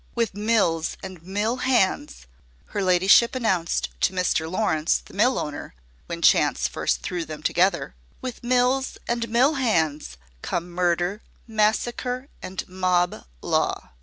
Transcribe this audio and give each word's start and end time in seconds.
"With 0.15 0.33
mills 0.33 0.97
and 1.03 1.21
mill 1.21 1.57
hands," 1.57 2.25
her 2.69 2.81
ladyship 2.81 3.35
announced 3.35 3.89
to 3.99 4.13
Mr. 4.13 4.49
Laurence, 4.49 4.97
the 4.97 5.13
mill 5.13 5.37
owner, 5.37 5.75
when 6.07 6.23
chance 6.23 6.67
first 6.67 7.01
threw 7.03 7.23
them 7.23 7.43
together, 7.43 7.93
"with 8.19 8.43
mills 8.43 8.97
and 9.07 9.29
mill 9.29 9.53
hands 9.61 10.17
come 10.41 10.71
murder, 10.71 11.21
massacre, 11.45 12.29
and 12.41 12.67
mob 12.67 13.25
law." 13.43 13.91